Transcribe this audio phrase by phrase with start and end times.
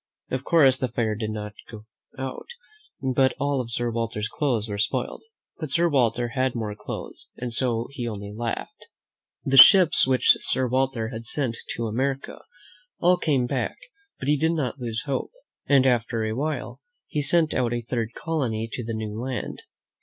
[0.31, 1.85] Of course the fire did not go
[2.17, 2.47] out,
[3.03, 5.21] but all of Sir Walter's clothes were spoiled;
[5.59, 8.87] but Sir Walter had more clothes, and so he only laughed.
[9.45, 12.39] The ships which Sir Walter had sent to America
[12.97, 13.77] all came back,
[14.17, 15.29] but he did not lose hope,
[15.67, 19.61] and after a while he sent out a third colony to the new land.